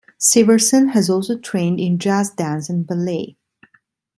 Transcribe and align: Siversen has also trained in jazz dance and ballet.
Siversen 0.19 0.93
has 0.93 1.11
also 1.11 1.37
trained 1.37 1.79
in 1.79 1.99
jazz 1.99 2.31
dance 2.31 2.69
and 2.69 2.87
ballet. 2.87 3.37